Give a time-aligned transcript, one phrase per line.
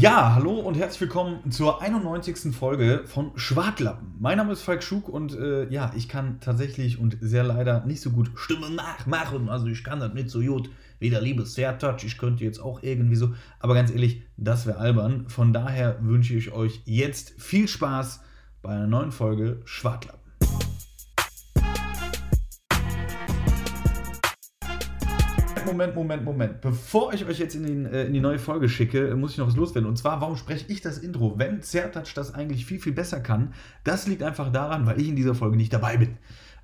[0.00, 2.56] Ja, hallo und herzlich willkommen zur 91.
[2.56, 4.14] Folge von Schwartlappen.
[4.18, 8.00] Mein Name ist Falk Schug und äh, ja, ich kann tatsächlich und sehr leider nicht
[8.00, 9.50] so gut Stimme nachmachen.
[9.50, 10.70] Also ich kann das nicht so gut
[11.00, 12.02] wie der liebe Sertac.
[12.02, 15.28] Ich könnte jetzt auch irgendwie so, aber ganz ehrlich, das wäre albern.
[15.28, 18.22] Von daher wünsche ich euch jetzt viel Spaß
[18.62, 20.19] bei einer neuen Folge Schwartlappen.
[25.70, 26.60] Moment, Moment, Moment.
[26.60, 29.46] Bevor ich euch jetzt in, den, äh, in die neue Folge schicke, muss ich noch
[29.46, 29.88] was loswerden.
[29.88, 33.54] Und zwar, warum spreche ich das Intro, wenn Zertac das eigentlich viel, viel besser kann?
[33.84, 36.16] Das liegt einfach daran, weil ich in dieser Folge nicht dabei bin.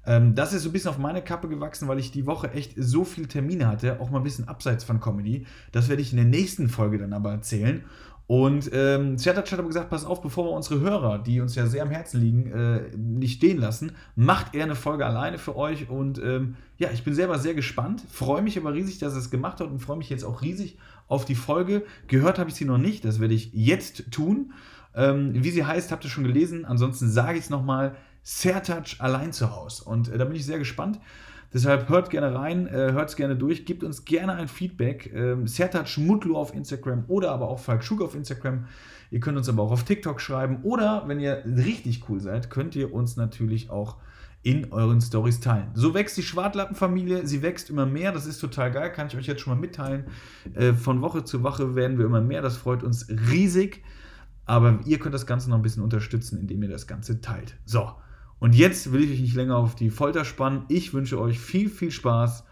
[0.07, 2.75] Ähm, das ist so ein bisschen auf meine Kappe gewachsen, weil ich die Woche echt
[2.77, 5.47] so viele Termine hatte, auch mal ein bisschen abseits von Comedy.
[5.71, 7.85] Das werde ich in der nächsten Folge dann aber erzählen.
[8.29, 11.67] Und ähm, Zertac hat aber gesagt, pass auf, bevor wir unsere Hörer, die uns ja
[11.67, 15.89] sehr am Herzen liegen, äh, nicht stehen lassen, macht er eine Folge alleine für euch.
[15.89, 19.31] Und ähm, ja, ich bin selber sehr gespannt, freue mich aber riesig, dass er es
[19.31, 21.85] gemacht hat und freue mich jetzt auch riesig auf die Folge.
[22.09, 24.53] Gehört habe ich sie noch nicht, das werde ich jetzt tun.
[24.97, 26.65] Ähm, wie sie heißt, habt ihr schon gelesen.
[26.65, 29.85] Ansonsten sage ich es nochmal, Sertac allein zu Hause.
[29.85, 30.99] Und äh, da bin ich sehr gespannt.
[31.57, 35.11] Deshalb hört gerne rein, äh, hört es gerne durch, gebt uns gerne ein Feedback.
[35.15, 38.67] Ähm, Sertac Mutlu auf Instagram oder aber auch Falk Schug auf Instagram.
[39.11, 42.77] Ihr könnt uns aber auch auf TikTok schreiben oder wenn ihr richtig cool seid, könnt
[42.77, 43.97] ihr uns natürlich auch
[44.43, 45.69] in euren Stories teilen.
[45.73, 49.27] So wächst die Schwartlappenfamilie, sie wächst immer mehr, das ist total geil, kann ich euch
[49.27, 50.05] jetzt schon mal mitteilen.
[50.53, 53.83] Äh, von Woche zu Woche werden wir immer mehr, das freut uns riesig.
[54.45, 57.57] Aber ihr könnt das Ganze noch ein bisschen unterstützen, indem ihr das Ganze teilt.
[57.65, 57.93] So,
[58.39, 60.65] und jetzt will ich euch nicht länger auf die Folter spannen.
[60.69, 62.45] Ich wünsche euch viel, viel Spaß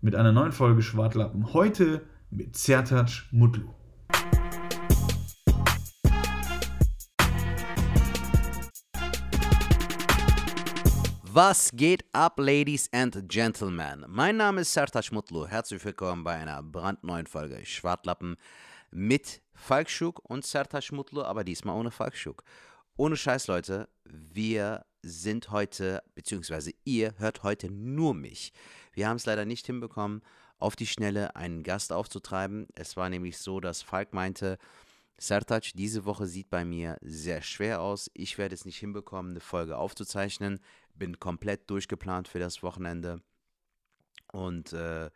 [0.00, 1.52] mit einer neuen Folge Schwartlappen.
[1.52, 3.68] Heute mit Zertac Mutlu.
[11.30, 14.06] Was geht ab, Ladies and Gentlemen?
[14.08, 15.46] Mein Name ist Sertac Mutlu.
[15.46, 18.36] Herzlich willkommen bei einer brandneuen Folge Schwartlappen
[18.90, 22.42] mit Falkschuk und Sertac Mutlu, aber diesmal ohne Falkschuk.
[22.96, 28.52] Ohne Scheiß, Leute, wir sind heute, beziehungsweise ihr hört heute nur mich.
[28.92, 30.22] Wir haben es leider nicht hinbekommen,
[30.58, 32.66] auf die Schnelle einen Gast aufzutreiben.
[32.74, 34.58] Es war nämlich so, dass Falk meinte,
[35.20, 38.10] Sertac, diese Woche sieht bei mir sehr schwer aus.
[38.14, 40.60] Ich werde es nicht hinbekommen, eine Folge aufzuzeichnen.
[40.94, 43.20] Bin komplett durchgeplant für das Wochenende.
[44.32, 45.10] Und äh,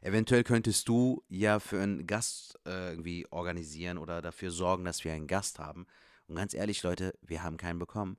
[0.00, 5.12] eventuell könntest du ja für einen Gast äh, irgendwie organisieren oder dafür sorgen, dass wir
[5.12, 5.86] einen Gast haben.
[6.28, 8.16] Und ganz ehrlich, Leute, wir haben keinen bekommen.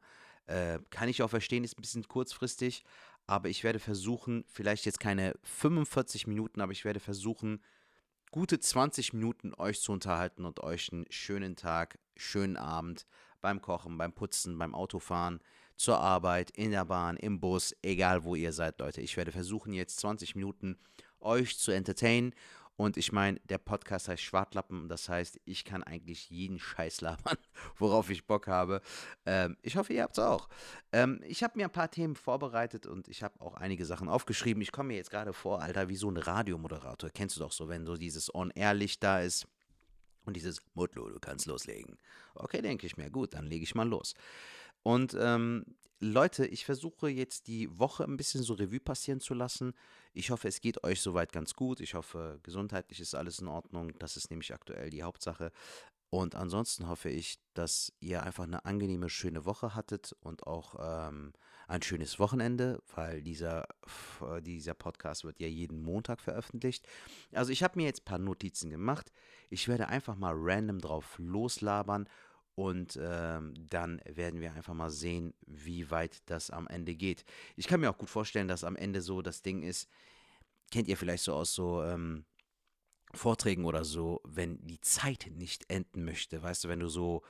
[0.49, 2.83] Äh, kann ich auch verstehen, ist ein bisschen kurzfristig,
[3.27, 7.61] aber ich werde versuchen, vielleicht jetzt keine 45 Minuten, aber ich werde versuchen,
[8.31, 13.05] gute 20 Minuten euch zu unterhalten und euch einen schönen Tag, schönen Abend
[13.41, 15.39] beim Kochen, beim Putzen, beim Autofahren,
[15.75, 19.01] zur Arbeit, in der Bahn, im Bus, egal wo ihr seid, Leute.
[19.01, 20.79] Ich werde versuchen, jetzt 20 Minuten
[21.19, 22.33] euch zu entertainen
[22.79, 27.35] und ich meine, der Podcast heißt Schwartlappen, das heißt, ich kann eigentlich jeden Scheiß labern,
[27.77, 28.79] worauf ich Bock habe.
[29.25, 30.47] Ähm, ich hoffe, ihr habt es auch.
[30.93, 34.63] Ähm, ich habe mir ein paar Themen vorbereitet und ich habe auch einige Sachen aufgeschrieben.
[34.63, 37.09] Ich komme mir jetzt gerade vor, Alter, wie so ein Radiomoderator.
[37.09, 39.45] Kennst du doch so, wenn so dieses On-Air-Licht da ist
[40.23, 41.97] und dieses Mutlo, du kannst loslegen.
[42.33, 44.13] Okay, denke ich mir, gut, dann lege ich mal los.
[44.83, 45.65] Und ähm,
[46.01, 49.73] Leute, ich versuche jetzt die Woche ein bisschen so Revue passieren zu lassen.
[50.13, 51.81] Ich hoffe, es geht euch soweit ganz gut.
[51.81, 53.91] Ich hoffe, gesundheitlich ist alles in Ordnung.
[53.99, 55.51] Das ist nämlich aktuell die Hauptsache.
[56.09, 61.33] Und ansonsten hoffe ich, dass ihr einfach eine angenehme, schöne Woche hattet und auch ähm,
[61.67, 63.67] ein schönes Wochenende, weil dieser,
[64.41, 66.87] dieser Podcast wird ja jeden Montag veröffentlicht.
[67.31, 69.11] Also ich habe mir jetzt ein paar Notizen gemacht.
[69.49, 72.07] Ich werde einfach mal random drauf loslabern
[72.59, 77.23] und ähm, dann werden wir einfach mal sehen, wie weit das am Ende geht.
[77.55, 79.89] Ich kann mir auch gut vorstellen, dass am Ende so das Ding ist,
[80.69, 82.25] kennt ihr vielleicht so aus so ähm,
[83.13, 86.43] Vorträgen oder so, wenn die Zeit nicht enden möchte.
[86.43, 87.23] Weißt du, wenn du so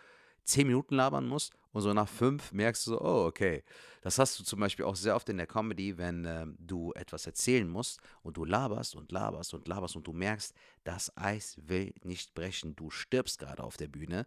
[0.46, 3.64] zehn Minuten labern musst und so nach fünf merkst du so, oh, okay.
[4.02, 7.28] Das hast du zum Beispiel auch sehr oft in der Comedy, wenn ähm, du etwas
[7.28, 10.56] erzählen musst und du laberst und laberst und laberst und du merkst,
[10.86, 12.75] das Eis will nicht brechen.
[12.75, 14.25] Du stirbst gerade auf der Bühne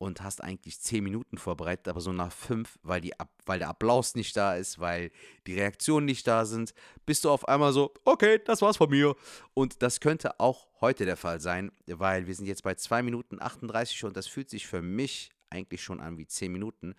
[0.00, 3.12] und hast eigentlich zehn Minuten vorbereitet, aber so nach fünf, weil, die,
[3.44, 5.10] weil der Applaus nicht da ist, weil
[5.46, 6.72] die Reaktionen nicht da sind,
[7.04, 9.14] bist du auf einmal so, okay, das war's von mir.
[9.52, 13.42] Und das könnte auch heute der Fall sein, weil wir sind jetzt bei zwei Minuten
[13.42, 16.94] 38 und das fühlt sich für mich eigentlich schon an wie zehn Minuten.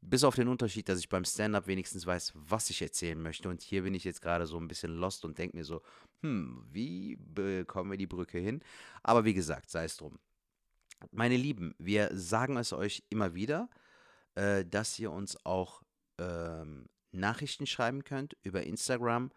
[0.00, 3.50] Bis auf den Unterschied, dass ich beim Stand-up wenigstens weiß, was ich erzählen möchte.
[3.50, 5.82] Und hier bin ich jetzt gerade so ein bisschen lost und denke mir so,
[6.22, 8.62] hm, wie bekommen wir die Brücke hin?
[9.02, 10.18] Aber wie gesagt, sei es drum.
[11.10, 13.68] Meine Lieben, wir sagen es euch immer wieder,
[14.34, 15.82] äh, dass ihr uns auch
[16.18, 19.30] ähm, Nachrichten schreiben könnt über Instagram.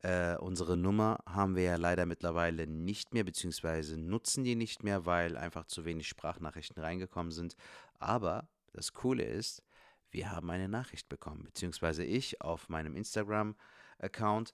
[0.00, 5.06] Äh, unsere Nummer haben wir ja leider mittlerweile nicht mehr, beziehungsweise nutzen die nicht mehr,
[5.06, 7.56] weil einfach zu wenig Sprachnachrichten reingekommen sind.
[7.98, 9.62] Aber das Coole ist,
[10.10, 12.94] wir haben eine Nachricht bekommen, beziehungsweise ich auf meinem
[13.98, 14.52] Instagram-Account.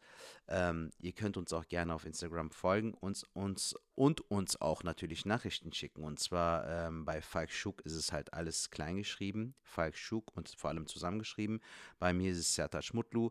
[0.48, 5.24] Ähm, ihr könnt uns auch gerne auf Instagram folgen uns, uns und uns auch natürlich
[5.24, 6.04] Nachrichten schicken.
[6.04, 10.48] Und zwar ähm, bei Falk Schuk ist es halt alles klein geschrieben, Falk Schuk und
[10.56, 11.60] vor allem zusammengeschrieben.
[11.98, 13.30] Bei mir ist es Sertac Mutlu.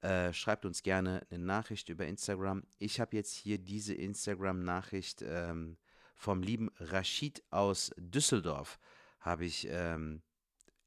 [0.00, 2.64] Äh, schreibt uns gerne eine Nachricht über Instagram.
[2.78, 5.76] Ich habe jetzt hier diese Instagram-Nachricht ähm,
[6.14, 8.78] vom lieben Rashid aus Düsseldorf.
[9.20, 10.22] Habe ich ähm,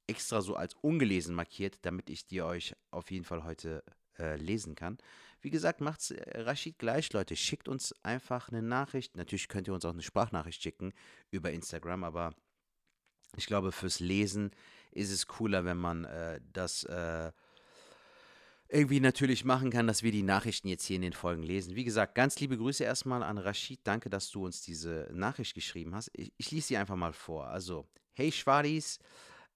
[0.08, 3.84] extra so als ungelesen markiert, damit ich die euch auf jeden Fall heute
[4.20, 4.98] äh, lesen kann.
[5.42, 7.36] Wie gesagt, macht's äh, Rashid gleich, Leute.
[7.36, 9.18] Schickt uns einfach eine Nachricht.
[9.18, 10.94] Natürlich könnt ihr uns auch eine Sprachnachricht schicken
[11.32, 12.34] über Instagram, aber
[13.36, 14.52] ich glaube, fürs Lesen
[14.92, 17.32] ist es cooler, wenn man äh, das äh,
[18.70, 21.76] irgendwie natürlich machen kann, dass wir die Nachrichten jetzt hier in den Folgen lesen.
[21.76, 23.82] Wie gesagt, ganz liebe Grüße erstmal an Rashid.
[23.84, 26.10] Danke, dass du uns diese Nachricht geschrieben hast.
[26.14, 27.48] Ich, ich lese sie einfach mal vor.
[27.48, 29.00] Also, hey Schwadis,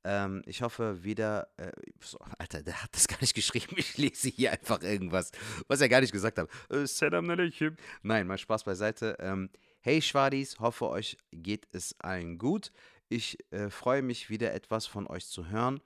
[0.03, 1.71] ähm, ich hoffe wieder, äh,
[2.01, 3.75] so, Alter, der hat das gar nicht geschrieben.
[3.77, 5.31] Ich lese hier einfach irgendwas,
[5.67, 6.49] was er gar nicht gesagt hat.
[6.69, 7.71] Äh.
[8.03, 9.17] Nein, mal Spaß beiseite.
[9.19, 9.49] Ähm,
[9.81, 12.71] hey Schwadis, hoffe euch geht es allen gut.
[13.09, 15.81] Ich äh, freue mich wieder etwas von euch zu hören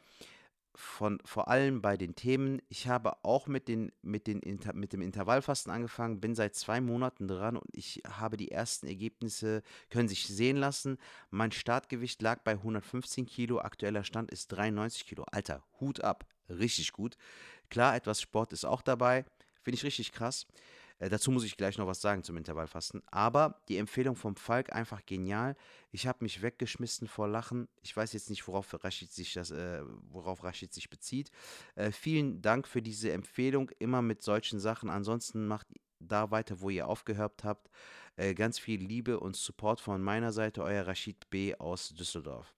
[0.76, 2.62] von vor allem bei den Themen.
[2.70, 6.82] Ich habe auch mit, den, mit, den Inter, mit dem Intervallfasten angefangen, bin seit zwei
[6.82, 10.98] Monaten dran und ich habe die ersten Ergebnisse, können sich sehen lassen.
[11.30, 15.26] Mein Startgewicht lag bei 115 Kilo, aktueller Stand ist 93 Kilo.
[15.32, 17.18] Alter, Hut ab, richtig gut.
[17.70, 19.26] Klar, etwas Sport ist auch dabei,
[19.62, 20.48] finde ich richtig krass.
[21.02, 23.02] Äh, dazu muss ich gleich noch was sagen zum Intervallfasten.
[23.08, 25.56] Aber die Empfehlung vom Falk einfach genial.
[25.92, 27.68] Ich habe mich weggeschmissen vor Lachen.
[27.82, 29.82] Ich weiß jetzt nicht, worauf Rashid sich, das, äh,
[30.12, 31.32] worauf Rashid sich bezieht.
[31.76, 33.72] Äh, vielen Dank für diese Empfehlung.
[33.80, 34.90] Immer mit solchen Sachen.
[34.90, 35.68] Ansonsten macht
[36.00, 37.72] da weiter, wo ihr aufgehört habt.
[38.16, 40.62] Äh, ganz viel Liebe und Support von meiner Seite.
[40.62, 41.56] Euer Rashid B.
[41.56, 42.54] aus Düsseldorf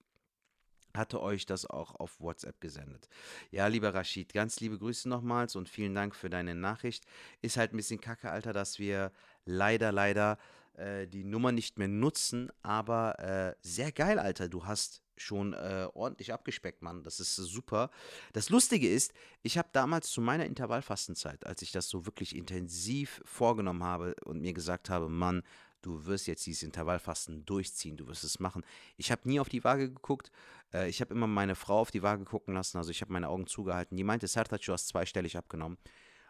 [0.95, 3.07] hatte euch das auch auf WhatsApp gesendet.
[3.51, 7.05] Ja, lieber Rashid, ganz liebe Grüße nochmals und vielen Dank für deine Nachricht.
[7.41, 9.11] Ist halt ein bisschen kacke, Alter, dass wir
[9.45, 10.37] leider, leider
[10.75, 14.49] äh, die Nummer nicht mehr nutzen, aber äh, sehr geil, Alter.
[14.49, 17.03] Du hast schon äh, ordentlich abgespeckt, Mann.
[17.03, 17.91] Das ist super.
[18.33, 19.13] Das Lustige ist,
[19.43, 24.41] ich habe damals zu meiner Intervallfastenzeit, als ich das so wirklich intensiv vorgenommen habe und
[24.41, 25.43] mir gesagt habe, Mann,
[25.83, 28.63] du wirst jetzt dieses Intervallfasten durchziehen, du wirst es machen.
[28.97, 30.31] Ich habe nie auf die Waage geguckt.
[30.73, 32.77] Äh, ich habe immer meine Frau auf die Waage gucken lassen.
[32.77, 33.95] Also ich habe meine Augen zugehalten.
[33.95, 35.77] Die meinte, Sertac, du hast zweistellig abgenommen.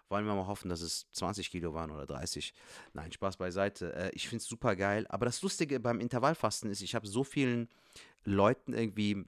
[0.09, 2.53] Wollen wir mal hoffen, dass es 20 Kilo waren oder 30.
[2.93, 3.93] Nein, Spaß beiseite.
[3.95, 5.05] Äh, ich finde es super geil.
[5.09, 7.69] Aber das Lustige beim Intervallfasten ist, ich habe so vielen
[8.25, 9.25] Leuten irgendwie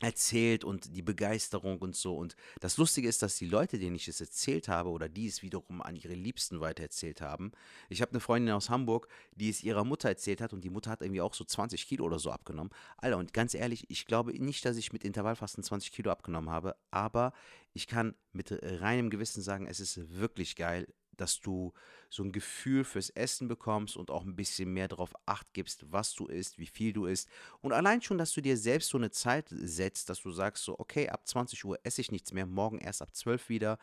[0.00, 2.16] erzählt und die Begeisterung und so.
[2.16, 5.42] Und das Lustige ist, dass die Leute, denen ich es erzählt habe oder die es
[5.42, 7.52] wiederum an ihre Liebsten weitererzählt haben.
[7.88, 10.90] Ich habe eine Freundin aus Hamburg, die es ihrer Mutter erzählt hat und die Mutter
[10.90, 12.70] hat irgendwie auch so 20 Kilo oder so abgenommen.
[12.96, 16.76] Alter, und ganz ehrlich, ich glaube nicht, dass ich mit Intervallfasten 20 Kilo abgenommen habe,
[16.90, 17.32] aber
[17.72, 20.86] ich kann mit reinem Gewissen sagen, es ist wirklich geil
[21.20, 21.72] dass du
[22.08, 26.14] so ein Gefühl fürs Essen bekommst und auch ein bisschen mehr darauf acht gibst, was
[26.14, 27.28] du isst, wie viel du isst.
[27.60, 30.78] Und allein schon, dass du dir selbst so eine Zeit setzt, dass du sagst so,
[30.78, 33.78] okay, ab 20 Uhr esse ich nichts mehr, morgen erst ab 12 wieder,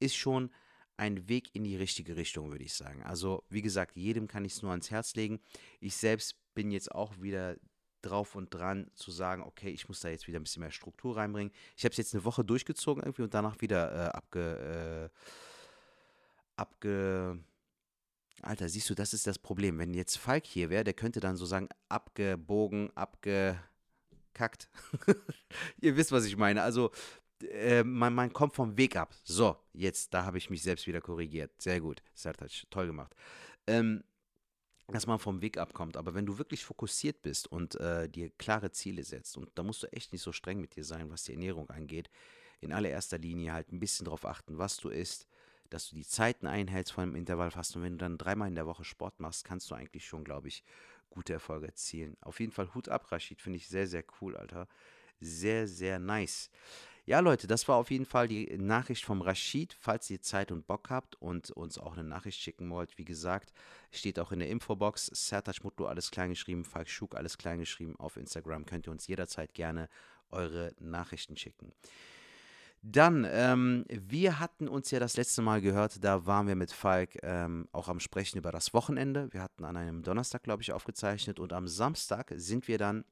[0.00, 0.50] ist schon
[0.96, 3.02] ein Weg in die richtige Richtung, würde ich sagen.
[3.04, 5.40] Also, wie gesagt, jedem kann ich es nur ans Herz legen.
[5.80, 7.56] Ich selbst bin jetzt auch wieder
[8.02, 11.16] drauf und dran zu sagen, okay, ich muss da jetzt wieder ein bisschen mehr Struktur
[11.16, 11.52] reinbringen.
[11.76, 15.10] Ich habe es jetzt eine Woche durchgezogen irgendwie und danach wieder äh, abge...
[15.10, 15.16] Äh,
[16.60, 17.42] abge.
[18.42, 19.78] Alter, siehst du, das ist das Problem.
[19.78, 24.68] Wenn jetzt Falk hier wäre, der könnte dann so sagen, abgebogen, abgekackt.
[25.80, 26.62] Ihr wisst, was ich meine.
[26.62, 26.90] Also,
[27.42, 29.14] äh, man, man kommt vom Weg ab.
[29.24, 31.50] So, jetzt, da habe ich mich selbst wieder korrigiert.
[31.60, 32.02] Sehr gut.
[32.14, 33.14] Sertac, toll gemacht.
[33.66, 34.04] Ähm,
[34.88, 35.96] dass man vom Weg abkommt.
[35.96, 39.82] Aber wenn du wirklich fokussiert bist und äh, dir klare Ziele setzt, und da musst
[39.82, 42.10] du echt nicht so streng mit dir sein, was die Ernährung angeht,
[42.60, 45.26] in allererster Linie halt ein bisschen darauf achten, was du isst,
[45.70, 47.80] dass du die Zeiten einhältst vor dem Intervallfasten.
[47.80, 50.48] Und wenn du dann dreimal in der Woche Sport machst, kannst du eigentlich schon, glaube
[50.48, 50.64] ich,
[51.08, 52.16] gute Erfolge erzielen.
[52.20, 53.40] Auf jeden Fall Hut ab, Rashid.
[53.40, 54.68] Finde ich sehr, sehr cool, Alter.
[55.20, 56.50] Sehr, sehr nice.
[57.06, 59.76] Ja, Leute, das war auf jeden Fall die Nachricht vom Rashid.
[59.78, 63.52] Falls ihr Zeit und Bock habt und uns auch eine Nachricht schicken wollt, wie gesagt,
[63.90, 65.06] steht auch in der Infobox.
[65.06, 66.64] Sertac Mutlu, alles kleingeschrieben.
[66.64, 67.96] Falk Schuk, alles kleingeschrieben.
[67.96, 69.88] Auf Instagram könnt ihr uns jederzeit gerne
[70.30, 71.72] eure Nachrichten schicken.
[72.82, 77.18] Dann, ähm, wir hatten uns ja das letzte Mal gehört, da waren wir mit Falk
[77.22, 79.30] ähm, auch am Sprechen über das Wochenende.
[79.32, 83.04] Wir hatten an einem Donnerstag, glaube ich, aufgezeichnet und am Samstag sind wir dann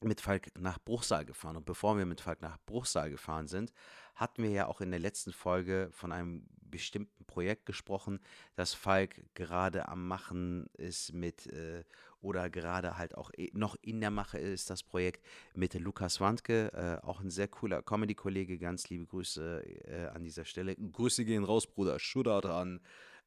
[0.00, 1.56] mit Falk nach Bruchsal gefahren.
[1.56, 3.72] Und bevor wir mit Falk nach Bruchsal gefahren sind,
[4.14, 8.20] hatten wir ja auch in der letzten Folge von einem bestimmten Projekt gesprochen,
[8.54, 11.84] das Falk gerade am Machen ist mit äh,
[12.20, 17.06] oder gerade halt auch noch in der Mache ist das Projekt mit Lukas Wandke, äh,
[17.06, 18.58] auch ein sehr cooler Comedy-Kollege.
[18.58, 20.74] Ganz liebe Grüße äh, an dieser Stelle.
[20.76, 21.98] Grüße gehen raus, Bruder.
[21.98, 22.80] Shootout an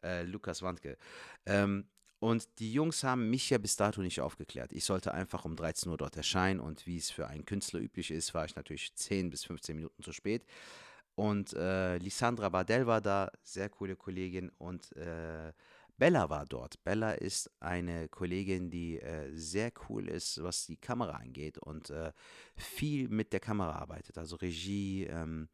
[0.04, 0.98] äh, Lukas Wandke.
[1.46, 1.86] Ähm,
[2.20, 4.74] und die Jungs haben mich ja bis dato nicht aufgeklärt.
[4.74, 8.12] Ich sollte einfach um 13 Uhr dort erscheinen und wie es für einen Künstler üblich
[8.12, 10.46] ist, war ich natürlich 10 bis 15 Minuten zu spät.
[11.16, 14.50] Und äh, Lisandra Bardell war da, sehr coole Kollegin.
[14.58, 15.52] Und äh,
[16.02, 16.84] Bella war dort.
[16.84, 22.12] Bella ist eine Kollegin, die äh, sehr cool ist, was die Kamera angeht und äh,
[22.56, 24.18] viel mit der Kamera arbeitet.
[24.18, 25.48] Also Regie, ähm,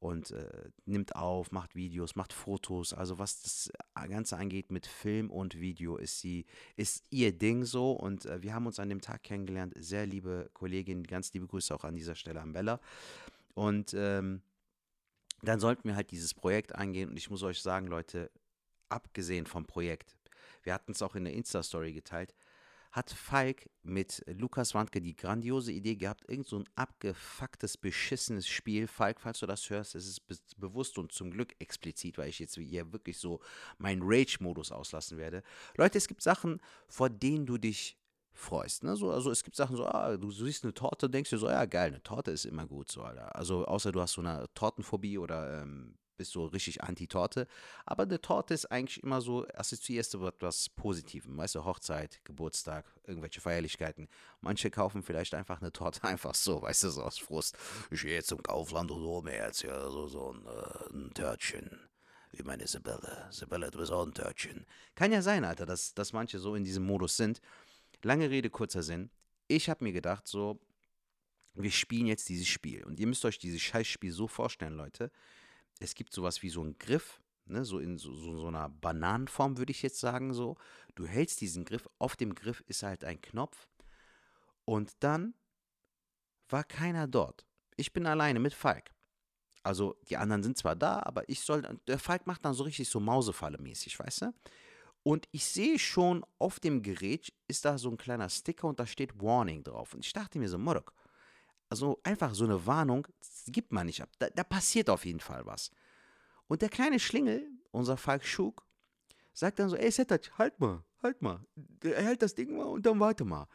[0.00, 2.92] und äh, nimmt auf, macht Videos, macht Fotos.
[2.92, 6.44] Also was das Ganze angeht mit Film und Video ist sie,
[6.76, 7.92] ist ihr Ding so.
[7.92, 9.72] Und äh, wir haben uns an dem Tag kennengelernt.
[9.78, 12.78] Sehr liebe Kollegin, ganz liebe Grüße auch an dieser Stelle an Bella.
[13.54, 14.42] Und ähm,
[15.40, 17.08] dann sollten wir halt dieses Projekt angehen.
[17.08, 18.30] Und ich muss euch sagen, Leute,
[18.88, 20.16] abgesehen vom Projekt,
[20.62, 22.34] wir hatten es auch in der Insta-Story geteilt,
[22.94, 28.86] hat Falk mit Lukas Wandke die grandiose Idee gehabt, irgend so ein abgefucktes, beschissenes Spiel.
[28.86, 32.38] Falk, falls du das hörst, es ist be bewusst und zum Glück explizit, weil ich
[32.38, 33.40] jetzt hier wirklich so
[33.78, 35.42] meinen Rage-Modus auslassen werde.
[35.76, 37.98] Leute, es gibt Sachen, vor denen du dich
[38.32, 38.84] freust.
[38.84, 38.94] Ne?
[38.94, 41.64] So, also es gibt Sachen so, ah, du siehst eine Torte, denkst dir so, ja
[41.64, 42.92] geil, eine Torte ist immer gut.
[42.92, 43.34] So, Alter.
[43.34, 47.46] Also außer du hast so eine Tortenphobie oder ähm, bist so richtig anti-Torte.
[47.86, 51.36] Aber eine Torte ist eigentlich immer so, assoziierst du etwas Positivem.
[51.36, 54.08] Weißt du, Hochzeit, Geburtstag, irgendwelche Feierlichkeiten.
[54.40, 57.56] Manche kaufen vielleicht einfach eine Torte einfach so, weißt du, so aus Frust.
[57.90, 61.14] Ich gehe jetzt zum Kaufland und hole mir jetzt ja so, so ein, äh, ein
[61.14, 61.78] Törtchen.
[62.32, 63.28] Wie meine Sibylle.
[63.30, 64.66] Sibylle, du bist auch ein Törtchen.
[64.96, 67.40] Kann ja sein, Alter, dass, dass manche so in diesem Modus sind.
[68.02, 69.10] Lange Rede, kurzer Sinn.
[69.46, 70.58] Ich habe mir gedacht, so,
[71.54, 72.82] wir spielen jetzt dieses Spiel.
[72.84, 75.10] Und ihr müsst euch dieses Scheißspiel so vorstellen, Leute
[75.80, 79.72] es gibt sowas wie so einen Griff, ne, so in so, so, einer Bananenform, würde
[79.72, 80.56] ich jetzt sagen, so.
[80.94, 83.68] Du hältst diesen Griff, auf dem Griff ist halt ein Knopf
[84.64, 85.34] und dann
[86.48, 87.44] war keiner dort.
[87.76, 88.92] Ich bin alleine mit Falk.
[89.62, 92.88] Also die anderen sind zwar da, aber ich soll, der Falk macht dann so richtig
[92.88, 94.34] so Mausefalle mäßig, weißt du?
[95.02, 98.86] Und ich sehe schon, auf dem Gerät ist da so ein kleiner Sticker und da
[98.86, 99.94] steht Warning drauf.
[99.94, 100.94] Und ich dachte mir so, Morok,
[101.74, 103.08] also einfach so eine Warnung
[103.48, 104.08] gibt man nicht ab.
[104.20, 105.72] Da, da passiert auf jeden Fall was.
[106.46, 108.64] Und der kleine Schlingel, unser Falk Schug,
[109.32, 111.44] sagt dann so, ey Setat, halt mal, halt mal.
[111.82, 113.48] Er hält das Ding mal und dann warte mal.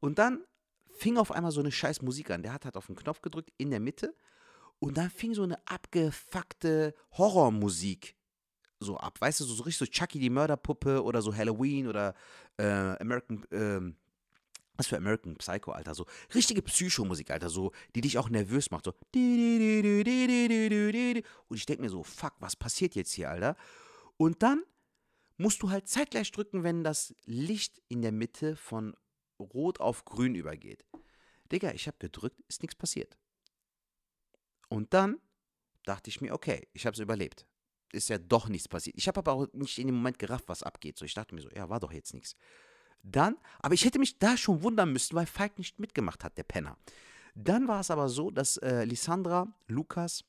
[0.00, 0.44] Und dann
[0.90, 2.42] fing auf einmal so eine scheiß Musik an.
[2.42, 4.14] Der hat halt auf den Knopf gedrückt in der Mitte
[4.78, 8.16] und dann fing so eine abgefuckte Horrormusik
[8.80, 9.18] so ab.
[9.18, 12.14] Weißt du, so, so richtig so Chucky die Mörderpuppe oder so Halloween oder
[12.58, 12.66] äh,
[13.00, 13.96] American, ähm,
[14.82, 15.94] was für American Psycho, Alter.
[15.94, 17.48] So richtige Psychomusik, Alter.
[17.48, 18.86] So, die dich auch nervös macht.
[18.86, 18.94] So.
[21.48, 23.56] Und ich denke mir so, fuck, was passiert jetzt hier, Alter?
[24.16, 24.64] Und dann
[25.36, 28.96] musst du halt zeitgleich drücken, wenn das Licht in der Mitte von
[29.38, 30.84] rot auf grün übergeht.
[31.50, 33.16] Digga, ich habe gedrückt, ist nichts passiert.
[34.68, 35.20] Und dann
[35.84, 37.46] dachte ich mir, okay, ich habe es überlebt.
[37.92, 38.96] Ist ja doch nichts passiert.
[38.96, 40.98] Ich habe aber auch nicht in dem Moment gerafft, was abgeht.
[40.98, 42.34] So, ich dachte mir so, ja, war doch jetzt nichts.
[43.02, 46.44] Dann, aber ich hätte mich da schon wundern müssen, weil Falk nicht mitgemacht hat, der
[46.44, 46.76] Penner.
[47.34, 50.24] Dann war es aber so, dass äh, Lissandra, Lukas,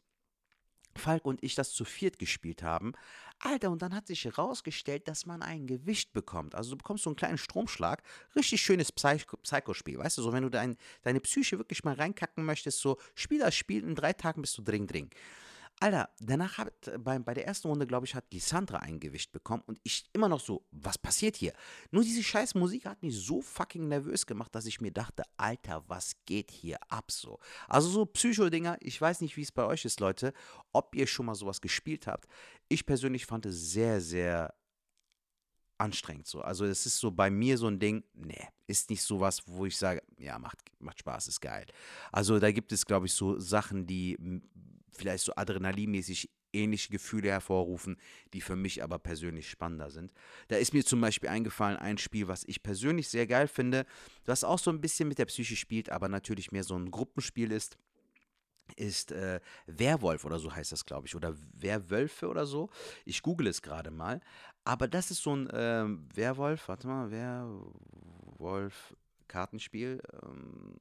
[0.96, 2.94] Falk und ich das zu viert gespielt haben.
[3.40, 6.56] Alter, und dann hat sich herausgestellt, dass man ein Gewicht bekommt.
[6.56, 8.04] Also du bekommst so einen kleinen Stromschlag.
[8.36, 9.98] Richtig schönes Psycho-Spiel.
[9.98, 13.56] Weißt du, so wenn du dein, deine Psyche wirklich mal reinkacken möchtest, so spiel das
[13.56, 15.10] Spiel, in drei Tagen bist du dring, dring.
[15.84, 19.64] Alter, danach hat bei, bei der ersten Runde, glaube ich, hat Lissandra ein Gewicht bekommen
[19.66, 21.52] und ich immer noch so, was passiert hier?
[21.92, 25.84] Nur diese scheiß Musik hat mich so fucking nervös gemacht, dass ich mir dachte, Alter,
[25.90, 27.38] was geht hier ab so?
[27.68, 30.32] Also so Psycho-Dinger, ich weiß nicht, wie es bei euch ist, Leute,
[30.72, 32.30] ob ihr schon mal sowas gespielt habt.
[32.70, 34.54] Ich persönlich fand es sehr, sehr
[35.78, 36.40] anstrengend so.
[36.40, 39.66] Also es ist so bei mir so ein Ding, nee, ist nicht so was, wo
[39.66, 41.66] ich sage, ja, macht, macht Spaß, ist geil.
[42.10, 44.18] Also da gibt es, glaube ich, so Sachen, die
[44.94, 47.98] vielleicht so adrenalinmäßig ähnliche Gefühle hervorrufen,
[48.34, 50.14] die für mich aber persönlich spannender sind.
[50.48, 53.86] Da ist mir zum Beispiel eingefallen ein Spiel, was ich persönlich sehr geil finde,
[54.24, 57.52] das auch so ein bisschen mit der Psyche spielt, aber natürlich mehr so ein Gruppenspiel
[57.52, 57.78] ist
[58.78, 62.70] ist äh, Werwolf oder so heißt das, glaube ich, oder Werwölfe oder so.
[63.06, 64.22] Ich google es gerade mal.
[64.64, 65.84] Aber das ist so ein äh,
[66.16, 70.02] Werwolf, warte mal, Werwolf-Kartenspiel.
[70.24, 70.78] Ähm,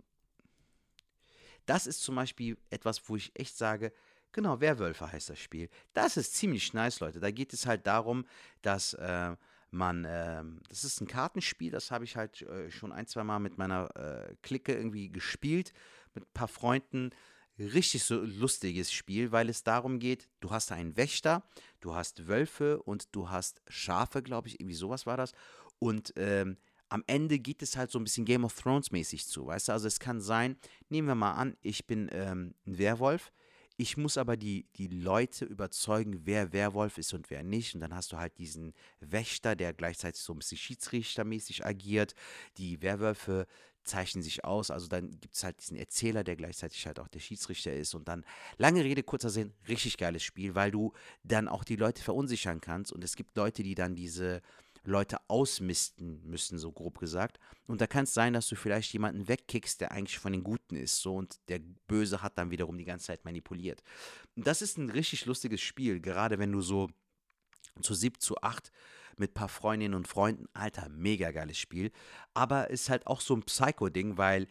[1.66, 3.92] das ist zum Beispiel etwas, wo ich echt sage,
[4.32, 5.68] genau, Werwölfe heißt das Spiel.
[5.92, 7.20] Das ist ziemlich nice, Leute.
[7.20, 8.24] Da geht es halt darum,
[8.62, 9.36] dass äh,
[9.70, 13.38] man, äh, das ist ein Kartenspiel, das habe ich halt äh, schon ein, zwei Mal
[13.38, 15.72] mit meiner äh, Clique irgendwie gespielt,
[16.14, 17.10] mit ein paar Freunden.
[17.58, 21.42] richtig so lustiges Spiel, weil es darum geht, du hast einen Wächter,
[21.80, 25.32] du hast Wölfe und du hast Schafe, glaube ich, irgendwie sowas war das.
[25.78, 26.56] Und ähm,
[26.92, 29.72] am Ende geht es halt so ein bisschen Game of Thrones mäßig zu, weißt du?
[29.72, 30.56] Also es kann sein,
[30.90, 33.32] nehmen wir mal an, ich bin ähm, ein Werwolf,
[33.78, 37.74] ich muss aber die, die Leute überzeugen, wer Werwolf ist und wer nicht.
[37.74, 42.14] Und dann hast du halt diesen Wächter, der gleichzeitig so ein bisschen schiedsrichtermäßig agiert.
[42.58, 43.46] Die Werwölfe
[43.84, 44.70] zeichnen sich aus.
[44.70, 47.94] Also dann gibt es halt diesen Erzähler, der gleichzeitig halt auch der Schiedsrichter ist.
[47.94, 48.24] Und dann,
[48.58, 50.92] lange Rede, kurzer Sinn, richtig geiles Spiel, weil du
[51.24, 52.92] dann auch die Leute verunsichern kannst.
[52.92, 54.42] Und es gibt Leute, die dann diese
[54.84, 57.38] Leute ausmisten müssen, so grob gesagt.
[57.66, 60.76] Und da kann es sein, dass du vielleicht jemanden wegkickst, der eigentlich von den Guten
[60.76, 63.82] ist, so und der Böse hat dann wiederum die ganze Zeit manipuliert.
[64.36, 66.90] Und das ist ein richtig lustiges Spiel, gerade wenn du so
[67.80, 68.72] zu sieb, zu acht
[69.16, 71.92] mit ein paar Freundinnen und Freunden, alter, mega geiles Spiel.
[72.34, 74.48] Aber ist halt auch so ein Psycho-Ding, weil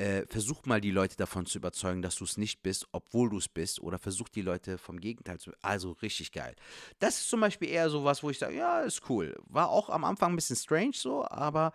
[0.00, 3.36] äh, versuch mal die Leute davon zu überzeugen, dass du es nicht bist, obwohl du
[3.36, 5.52] es bist, oder versuch die Leute vom Gegenteil zu.
[5.60, 6.56] Also richtig geil.
[6.98, 9.36] Das ist zum Beispiel eher so was, wo ich sage, ja, ist cool.
[9.44, 11.72] War auch am Anfang ein bisschen strange so, aber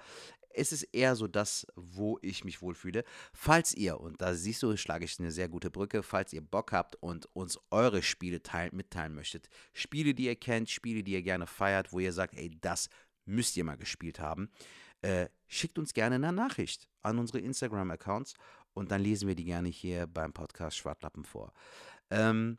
[0.50, 3.03] es ist eher so das, wo ich mich wohlfühle.
[3.32, 6.72] Falls ihr, und da siehst du, schlage ich eine sehr gute Brücke, falls ihr Bock
[6.72, 11.22] habt und uns eure Spiele teilen, mitteilen möchtet, Spiele, die ihr kennt, Spiele, die ihr
[11.22, 12.89] gerne feiert, wo ihr sagt, ey, das
[13.25, 14.50] müsst ihr mal gespielt haben,
[15.06, 18.34] äh, schickt uns gerne eine Nachricht an unsere Instagram-Accounts
[18.74, 21.54] und dann lesen wir die gerne hier beim Podcast Schwartlappen vor.
[22.10, 22.58] Ähm,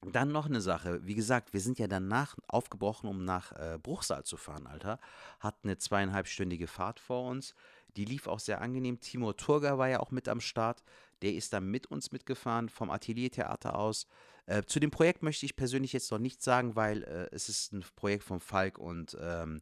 [0.00, 1.06] dann noch eine Sache.
[1.06, 4.98] Wie gesagt, wir sind ja danach aufgebrochen, um nach äh, Bruchsal zu fahren, Alter.
[5.38, 7.54] Hatten eine zweieinhalbstündige Fahrt vor uns.
[7.96, 9.00] Die lief auch sehr angenehm.
[9.00, 10.82] Timo Turger war ja auch mit am Start.
[11.20, 14.06] Der ist dann mit uns mitgefahren vom Ateliertheater aus.
[14.46, 17.72] Äh, zu dem Projekt möchte ich persönlich jetzt noch nichts sagen, weil äh, es ist
[17.72, 19.60] ein Projekt von Falk und ähm,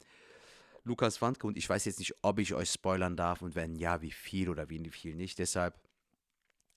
[0.84, 4.02] Lukas Wandke und ich weiß jetzt nicht, ob ich euch spoilern darf und wenn ja,
[4.02, 5.38] wie viel oder wie viel nicht.
[5.38, 5.78] Deshalb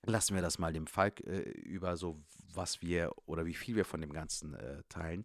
[0.04, 3.84] lassen wir das mal dem Falk äh, über so, was wir oder wie viel wir
[3.84, 5.24] von dem Ganzen äh, teilen.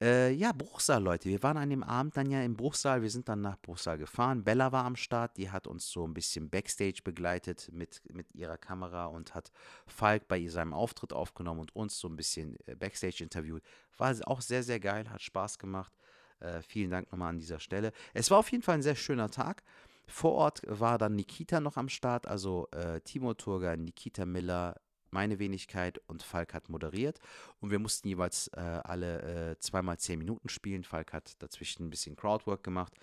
[0.00, 1.28] Äh, ja, Bruchsal, Leute.
[1.28, 3.02] Wir waren an dem Abend dann ja im Bruchsal.
[3.02, 4.44] Wir sind dann nach Bruchsal gefahren.
[4.44, 5.36] Bella war am Start.
[5.36, 9.50] Die hat uns so ein bisschen Backstage begleitet mit, mit ihrer Kamera und hat
[9.86, 13.64] Falk bei seinem Auftritt aufgenommen und uns so ein bisschen äh, Backstage interviewt.
[13.96, 15.10] War auch sehr, sehr geil.
[15.10, 15.92] Hat Spaß gemacht.
[16.40, 17.92] Äh, vielen Dank nochmal an dieser Stelle.
[18.14, 19.62] Es war auf jeden Fall ein sehr schöner Tag.
[20.06, 25.38] Vor Ort war dann Nikita noch am Start, also äh, Timo Turger, Nikita Miller, meine
[25.38, 27.18] Wenigkeit und Falk hat moderiert.
[27.60, 30.84] Und wir mussten jeweils äh, alle äh, zweimal zehn Minuten spielen.
[30.84, 32.94] Falk hat dazwischen ein bisschen Crowdwork gemacht.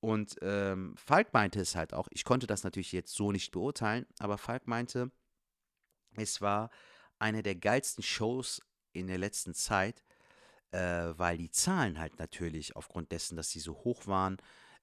[0.00, 4.06] Und ähm, Falk meinte es halt auch, ich konnte das natürlich jetzt so nicht beurteilen,
[4.18, 5.10] aber Falk meinte,
[6.16, 6.70] es war
[7.18, 8.62] eine der geilsten Shows
[8.92, 10.02] in der letzten Zeit,
[10.72, 14.38] äh, weil die Zahlen halt natürlich aufgrund dessen, dass sie so hoch waren,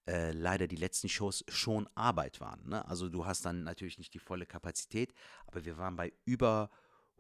[0.08, 2.68] äh, leider die letzten Shows schon Arbeit waren.
[2.68, 2.86] Ne?
[2.88, 5.14] Also du hast dann natürlich nicht die volle Kapazität,
[5.46, 6.70] aber wir waren bei über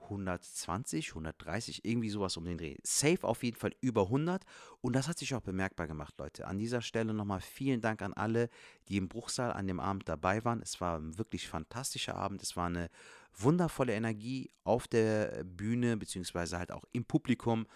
[0.04, 2.78] 120, 130, irgendwie sowas um den Dreh.
[2.84, 4.44] Safe auf jeden Fall über 100
[4.82, 6.48] und das hat sich auch bemerkbar gemacht, Leute.
[6.48, 8.50] An dieser Stelle nochmal vielen Dank an alle,
[8.88, 10.62] die im Bruchsaal an dem Abend dabei waren.
[10.62, 12.42] Es war ein wirklich fantastischer Abend.
[12.42, 12.90] Es war eine
[13.36, 17.68] wundervolle Energie auf der Bühne, beziehungsweise halt auch im Publikum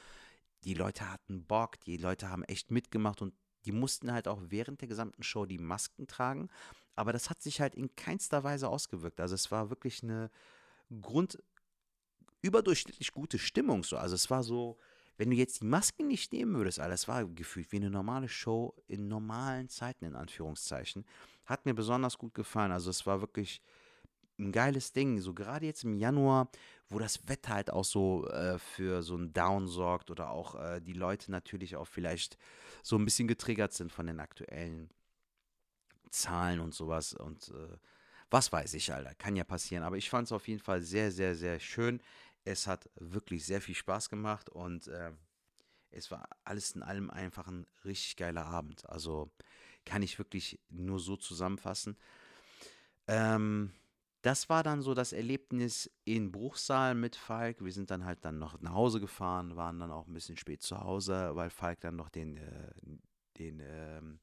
[0.63, 3.33] die Leute hatten Bock, die Leute haben echt mitgemacht und
[3.65, 6.49] die mussten halt auch während der gesamten Show die Masken tragen.
[6.95, 9.19] Aber das hat sich halt in keinster Weise ausgewirkt.
[9.19, 10.29] Also es war wirklich eine
[11.01, 11.41] Grund
[12.41, 13.97] überdurchschnittlich gute Stimmung so.
[13.97, 14.77] Also es war so,
[15.17, 18.75] wenn du jetzt die Masken nicht nehmen würdest, Alter, war gefühlt wie eine normale Show
[18.87, 21.05] in normalen Zeiten, in Anführungszeichen.
[21.45, 22.71] Hat mir besonders gut gefallen.
[22.71, 23.61] Also es war wirklich
[24.41, 25.19] ein geiles Ding.
[25.19, 26.49] So gerade jetzt im Januar,
[26.89, 30.81] wo das Wetter halt auch so äh, für so ein Down sorgt oder auch äh,
[30.81, 32.37] die Leute natürlich auch vielleicht
[32.83, 34.89] so ein bisschen getriggert sind von den aktuellen
[36.09, 37.13] Zahlen und sowas.
[37.13, 37.77] Und äh,
[38.29, 39.83] was weiß ich, Alter, kann ja passieren.
[39.83, 42.01] Aber ich fand es auf jeden Fall sehr, sehr, sehr schön.
[42.43, 45.11] Es hat wirklich sehr viel Spaß gemacht und äh,
[45.91, 48.89] es war alles in allem einfach ein richtig geiler Abend.
[48.89, 49.29] Also
[49.85, 51.97] kann ich wirklich nur so zusammenfassen.
[53.07, 53.71] Ähm,
[54.21, 57.63] das war dann so das Erlebnis in Bruchsal mit Falk.
[57.63, 60.61] Wir sind dann halt dann noch nach Hause gefahren, waren dann auch ein bisschen spät
[60.61, 62.71] zu Hause, weil Falk dann noch den, äh,
[63.39, 64.19] den ähm,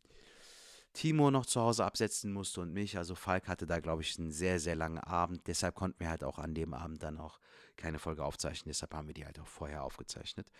[0.93, 2.97] Timo noch zu Hause absetzen musste und mich.
[2.97, 5.47] Also Falk hatte da, glaube ich, einen sehr, sehr langen Abend.
[5.47, 7.41] Deshalb konnten wir halt auch an dem Abend dann auch
[7.77, 8.71] keine Folge aufzeichnen.
[8.71, 10.51] Deshalb haben wir die halt auch vorher aufgezeichnet.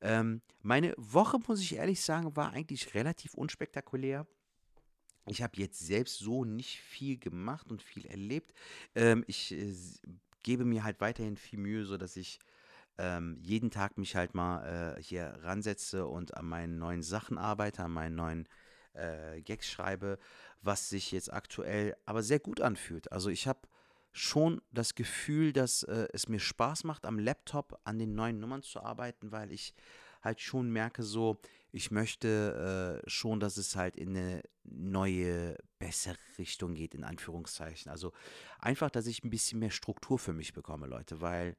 [0.00, 4.26] Ähm, meine Woche, muss ich ehrlich sagen, war eigentlich relativ unspektakulär.
[5.28, 8.52] Ich habe jetzt selbst so nicht viel gemacht und viel erlebt.
[8.94, 9.74] Ähm, ich äh,
[10.42, 12.38] gebe mir halt weiterhin viel Mühe, sodass ich
[12.98, 17.84] ähm, jeden Tag mich halt mal äh, hier ransetze und an meinen neuen Sachen arbeite,
[17.84, 18.48] an meinen neuen
[18.94, 20.18] äh, Gags schreibe,
[20.62, 23.10] was sich jetzt aktuell aber sehr gut anfühlt.
[23.12, 23.60] Also ich habe
[24.12, 28.62] schon das Gefühl, dass äh, es mir Spaß macht, am Laptop an den neuen Nummern
[28.62, 29.74] zu arbeiten, weil ich
[30.22, 36.16] halt schon merke, so, ich möchte äh, schon, dass es halt in eine neue, bessere
[36.38, 37.90] Richtung geht, in Anführungszeichen.
[37.90, 38.12] Also
[38.58, 41.56] einfach, dass ich ein bisschen mehr Struktur für mich bekomme, Leute, weil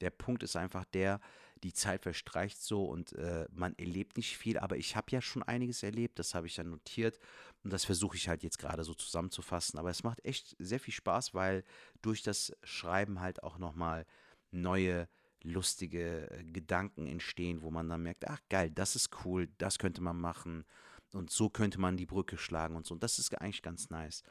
[0.00, 1.20] der Punkt ist einfach der,
[1.62, 5.42] die Zeit verstreicht so und äh, man erlebt nicht viel, aber ich habe ja schon
[5.42, 7.18] einiges erlebt, das habe ich dann notiert
[7.62, 9.78] und das versuche ich halt jetzt gerade so zusammenzufassen.
[9.78, 11.64] Aber es macht echt sehr viel Spaß, weil
[12.00, 14.06] durch das Schreiben halt auch nochmal
[14.50, 15.06] neue
[15.42, 20.02] lustige äh, Gedanken entstehen, wo man dann merkt, ach geil, das ist cool, das könnte
[20.02, 20.64] man machen
[21.12, 22.94] und so könnte man die Brücke schlagen und so.
[22.94, 24.22] Und das ist eigentlich ganz nice.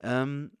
[0.00, 0.52] Ähm,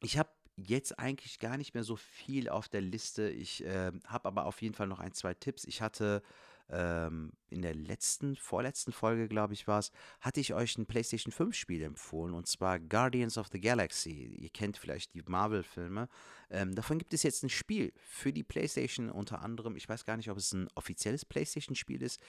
[0.00, 3.28] ich habe jetzt eigentlich gar nicht mehr so viel auf der Liste.
[3.28, 5.64] Ich äh, habe aber auf jeden Fall noch ein, zwei Tipps.
[5.64, 6.22] Ich hatte
[6.70, 11.32] ähm, in der letzten, vorletzten Folge, glaube ich, war es, hatte ich euch ein PlayStation
[11.32, 14.34] 5 Spiel empfohlen und zwar Guardians of the Galaxy.
[14.38, 16.08] Ihr kennt vielleicht die Marvel-Filme.
[16.50, 19.76] Ähm, davon gibt es jetzt ein Spiel für die PlayStation unter anderem.
[19.76, 22.20] Ich weiß gar nicht, ob es ein offizielles PlayStation-Spiel ist.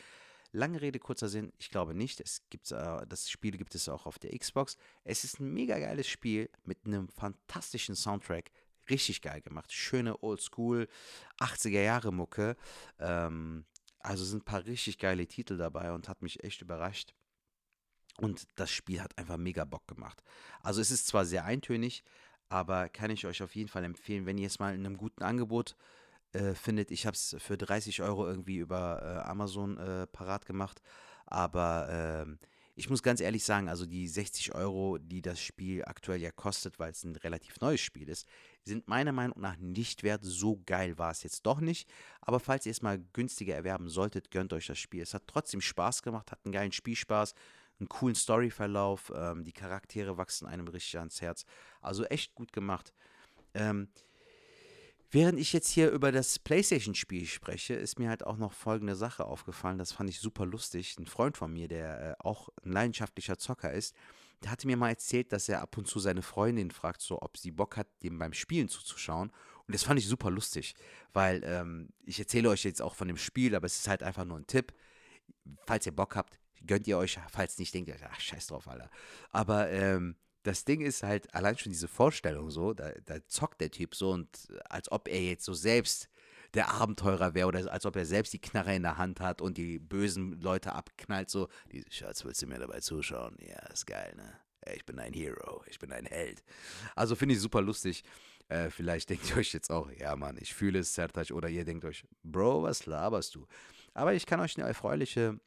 [0.51, 2.21] Lange Rede, kurzer Sinn, ich glaube nicht.
[2.21, 4.77] Es gibt, äh, das Spiel gibt es auch auf der Xbox.
[5.03, 8.51] Es ist ein mega geiles Spiel mit einem fantastischen Soundtrack.
[8.89, 9.73] Richtig geil gemacht.
[9.73, 10.87] Schöne Oldschool
[11.39, 12.55] 80er Jahre Mucke.
[12.99, 13.65] Ähm,
[14.05, 17.13] also sind ein paar richtig geile Titel dabei und hat mich echt überrascht.
[18.17, 20.23] Und das Spiel hat einfach mega Bock gemacht.
[20.61, 22.03] Also es ist zwar sehr eintönig,
[22.47, 25.23] aber kann ich euch auf jeden Fall empfehlen, wenn ihr es mal in einem guten
[25.23, 25.75] Angebot
[26.31, 26.91] äh, findet.
[26.91, 30.81] Ich habe es für 30 Euro irgendwie über äh, Amazon äh, parat gemacht.
[31.25, 32.39] Aber ähm,
[32.75, 36.77] ich muss ganz ehrlich sagen, also die 60 Euro, die das Spiel aktuell ja kostet,
[36.77, 38.27] weil es ein relativ neues Spiel ist,
[38.65, 40.21] sind meiner Meinung nach nicht wert.
[40.23, 41.89] So geil war es jetzt doch nicht.
[42.21, 45.03] Aber falls ihr es mal günstiger erwerben solltet, gönnt euch das Spiel.
[45.03, 47.35] Es hat trotzdem Spaß gemacht, hat einen geilen Spielspaß,
[47.79, 49.11] einen coolen Storyverlauf.
[49.15, 51.45] Ähm, die Charaktere wachsen einem richtig ans Herz.
[51.81, 52.93] Also echt gut gemacht.
[53.53, 53.89] Ähm,
[55.11, 59.23] Während ich jetzt hier über das PlayStation-Spiel spreche, ist mir halt auch noch folgende Sache
[59.23, 59.77] aufgefallen.
[59.77, 60.97] Das fand ich super lustig.
[60.99, 63.95] Ein Freund von mir, der äh, auch ein leidenschaftlicher Zocker ist,
[64.43, 67.37] der hatte mir mal erzählt, dass er ab und zu seine Freundin fragt, so ob
[67.37, 69.31] sie Bock hat, dem beim Spielen zuzuschauen.
[69.67, 70.75] Und das fand ich super lustig,
[71.13, 74.25] weil ähm, ich erzähle euch jetzt auch von dem Spiel, aber es ist halt einfach
[74.25, 74.73] nur ein Tipp.
[75.65, 78.89] Falls ihr Bock habt, gönnt ihr euch, falls nicht, denkt ihr, ach, scheiß drauf, Alter.
[79.31, 83.71] Aber ähm, das Ding ist halt allein schon diese Vorstellung so, da, da zockt der
[83.71, 86.07] Typ so und als ob er jetzt so selbst
[86.55, 89.57] der Abenteurer wäre oder als ob er selbst die Knarre in der Hand hat und
[89.57, 93.37] die bösen Leute abknallt, so, diese Schatz, willst du mir dabei zuschauen?
[93.39, 94.33] Ja, ist geil, ne?
[94.73, 96.43] Ich bin ein Hero, ich bin ein Held.
[96.95, 98.03] Also finde ich super lustig.
[98.47, 101.65] Äh, vielleicht denkt ihr euch jetzt auch, ja Mann, ich fühle es, Sertac, oder ihr
[101.65, 103.45] denkt euch, Bro, was laberst du?
[103.93, 105.39] Aber ich kann euch eine erfreuliche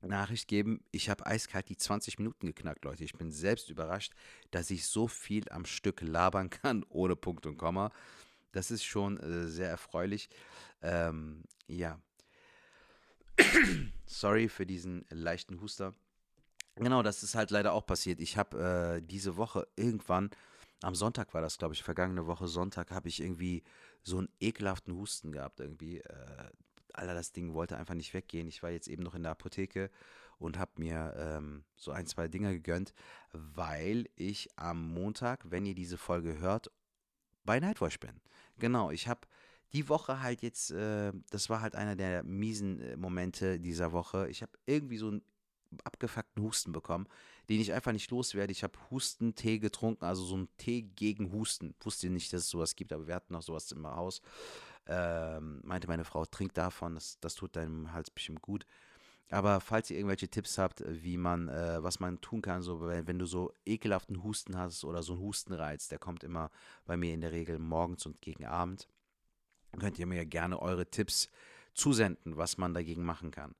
[0.00, 3.02] Nachricht geben, ich habe eiskalt die 20 Minuten geknackt, Leute.
[3.02, 4.12] Ich bin selbst überrascht,
[4.50, 7.90] dass ich so viel am Stück labern kann, ohne Punkt und Komma.
[8.52, 10.28] Das ist schon äh, sehr erfreulich.
[10.82, 12.00] Ähm, ja.
[14.06, 15.94] Sorry für diesen leichten Huster.
[16.76, 18.20] Genau, das ist halt leider auch passiert.
[18.20, 20.30] Ich habe äh, diese Woche irgendwann,
[20.82, 23.64] am Sonntag war das, glaube ich, vergangene Woche Sonntag, habe ich irgendwie
[24.02, 25.98] so einen ekelhaften Husten gehabt irgendwie.
[25.98, 26.50] Äh,
[26.92, 28.48] Alter, das Ding wollte einfach nicht weggehen.
[28.48, 29.90] Ich war jetzt eben noch in der Apotheke
[30.38, 32.94] und habe mir ähm, so ein, zwei Dinge gegönnt,
[33.32, 36.70] weil ich am Montag, wenn ihr diese Folge hört,
[37.48, 38.20] bei Nightwatch bin.
[38.58, 39.22] Genau, ich habe
[39.72, 44.28] die Woche halt jetzt, äh, das war halt einer der miesen äh, Momente dieser Woche.
[44.28, 45.22] Ich habe irgendwie so einen
[45.82, 47.08] abgefuckten Husten bekommen,
[47.48, 48.52] den ich einfach nicht loswerde.
[48.52, 51.74] Ich habe Hustentee getrunken, also so einen Tee gegen Husten.
[51.80, 54.20] Wusste nicht, dass es sowas gibt, aber wir hatten noch sowas im Haus.
[54.86, 58.66] Ähm, meinte meine Frau, trink davon, das, das tut deinem Hals bestimmt gut.
[59.30, 63.06] Aber falls ihr irgendwelche Tipps habt, wie man, äh, was man tun kann, so wenn,
[63.06, 66.50] wenn, du so ekelhaften Husten hast oder so einen Hustenreiz, der kommt immer
[66.86, 68.88] bei mir in der Regel morgens und gegen Abend,
[69.78, 71.28] könnt ihr mir gerne eure Tipps
[71.74, 73.54] zusenden, was man dagegen machen kann.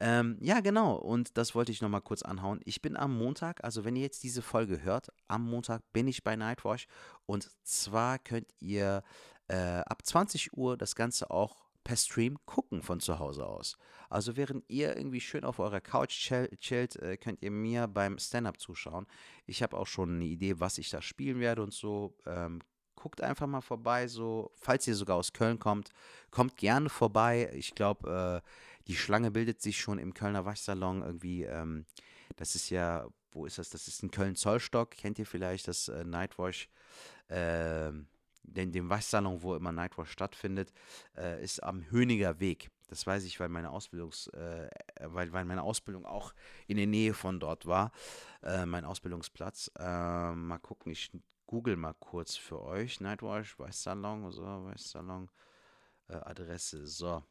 [0.00, 0.94] Ähm, ja, genau.
[0.96, 2.60] Und das wollte ich nochmal kurz anhauen.
[2.64, 6.24] Ich bin am Montag, also wenn ihr jetzt diese Folge hört, am Montag bin ich
[6.24, 6.86] bei Nightwash.
[7.26, 9.02] Und zwar könnt ihr
[9.48, 13.76] äh, ab 20 Uhr das Ganze auch per Stream gucken von zu Hause aus.
[14.08, 18.58] Also während ihr irgendwie schön auf eurer Couch chillt, äh, könnt ihr mir beim Stand-up
[18.58, 19.06] zuschauen.
[19.46, 22.16] Ich habe auch schon eine Idee, was ich da spielen werde und so.
[22.26, 22.60] Ähm,
[22.94, 25.90] guckt einfach mal vorbei, so, falls ihr sogar aus Köln kommt,
[26.30, 27.50] kommt gerne vorbei.
[27.54, 28.48] Ich glaube, äh,
[28.86, 31.44] die Schlange bildet sich schon im Kölner Waschsalon irgendwie.
[31.44, 31.84] Ähm,
[32.36, 33.70] das ist ja, wo ist das?
[33.70, 34.92] Das ist in Köln-Zollstock.
[34.92, 36.68] Kennt ihr vielleicht das äh, Nightwash?
[37.28, 37.92] Äh,
[38.44, 40.72] denn dem Waschsalon, wo immer Nightwash stattfindet,
[41.16, 42.70] äh, ist am Höniger Weg.
[42.88, 44.68] Das weiß ich, weil meine Ausbildungs, äh,
[45.00, 46.34] weil, weil meine Ausbildung auch
[46.66, 47.92] in der Nähe von dort war,
[48.42, 49.70] äh, mein Ausbildungsplatz.
[49.78, 51.10] Äh, mal gucken, ich
[51.46, 53.00] google mal kurz für euch.
[53.00, 55.30] Nightwatch, Weißsalon, so, Weißsalon,
[56.08, 57.22] äh, Adresse, so.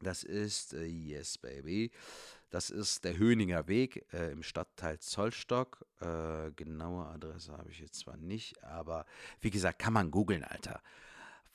[0.00, 1.90] Das ist, äh, yes, baby.
[2.54, 5.84] Das ist der Höninger Weg äh, im Stadtteil Zollstock.
[6.00, 9.06] Äh, genaue Adresse habe ich jetzt zwar nicht, aber
[9.40, 10.80] wie gesagt, kann man googeln, Alter.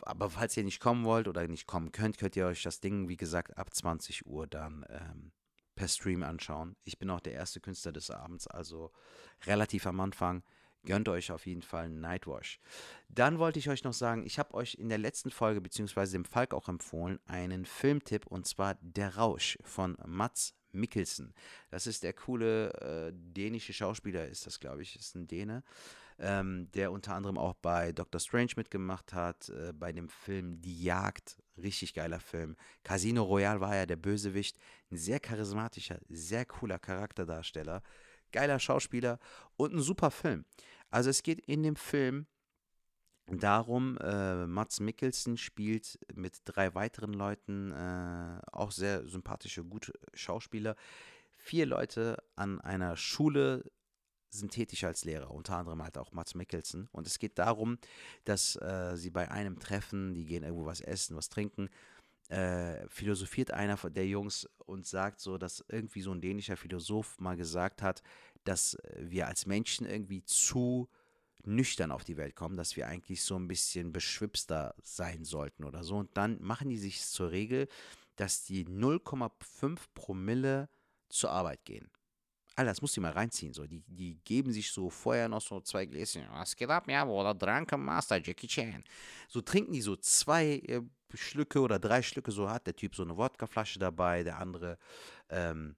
[0.01, 3.07] Aber falls ihr nicht kommen wollt oder nicht kommen könnt, könnt ihr euch das Ding,
[3.07, 5.31] wie gesagt, ab 20 Uhr dann ähm,
[5.73, 6.75] per Stream anschauen.
[6.83, 8.91] Ich bin auch der erste Künstler des Abends, also
[9.45, 10.43] relativ am Anfang.
[10.83, 12.59] Gönnt euch auf jeden Fall Nightwash.
[13.07, 16.25] Dann wollte ich euch noch sagen, ich habe euch in der letzten Folge, beziehungsweise dem
[16.25, 21.33] Falk auch empfohlen, einen Filmtipp und zwar Der Rausch von Mats Mikkelsen.
[21.69, 25.63] Das ist der coole äh, dänische Schauspieler, ist das, glaube ich, ist ein Däne,
[26.17, 30.83] ähm, der unter anderem auch bei Doctor Strange mitgemacht hat, äh, bei dem Film Die
[30.83, 32.55] Jagd, richtig geiler Film.
[32.83, 34.57] Casino Royale war ja der Bösewicht,
[34.91, 37.81] ein sehr charismatischer, sehr cooler Charakterdarsteller
[38.31, 39.19] geiler Schauspieler
[39.57, 40.45] und ein super Film.
[40.89, 42.27] Also es geht in dem Film
[43.37, 50.75] darum, äh, Mats Mikkelsen spielt mit drei weiteren Leuten, äh, auch sehr sympathische, gute Schauspieler,
[51.35, 53.63] vier Leute an einer Schule
[54.29, 56.87] sind tätig als Lehrer, unter anderem halt auch Mats Mikkelsen.
[56.91, 57.77] Und es geht darum,
[58.25, 61.69] dass äh, sie bei einem Treffen, die gehen irgendwo was essen, was trinken,
[62.29, 67.35] äh, philosophiert einer der Jungs und sagt so, dass irgendwie so ein dänischer Philosoph mal
[67.35, 68.03] gesagt hat,
[68.43, 70.87] dass wir als Menschen irgendwie zu
[71.45, 75.83] nüchtern auf die Welt kommen, dass wir eigentlich so ein bisschen beschwipster sein sollten oder
[75.83, 75.97] so.
[75.97, 77.67] Und dann machen die sich zur Regel,
[78.15, 80.69] dass die 0,5 Promille
[81.09, 81.89] zur Arbeit gehen.
[82.55, 83.53] Alter, das musst du mal reinziehen.
[83.53, 83.65] So.
[83.65, 86.25] Die, die geben sich so vorher noch so zwei Gläschen.
[86.31, 88.83] Was geht ab, ja, oder Drunken Master Jackie Chan.
[89.29, 90.81] So trinken die so zwei äh,
[91.13, 92.31] Schlücke oder drei Schlücke.
[92.31, 94.77] So hat der Typ so eine Wodkaflasche dabei, der andere
[95.29, 95.77] ähm,